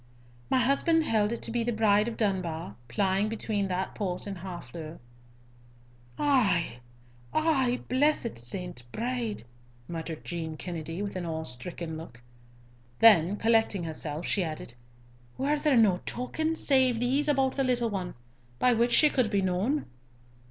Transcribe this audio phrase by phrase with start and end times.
[0.49, 4.35] "My husband held it to be the Bride of Dunbar, plying between that port and
[4.39, 4.97] Harfleur."
[6.17, 6.79] "Ay!
[7.35, 7.81] ay!
[7.87, 8.81] Blessed St.
[8.91, 9.43] Bride!"
[9.87, 12.19] muttered Jean Kennedy, with an awe stricken look;
[12.97, 14.73] then, collecting herself, she added,
[15.37, 18.15] "Were there no tokens, save these, about the little one,
[18.57, 19.85] by which she could be known?"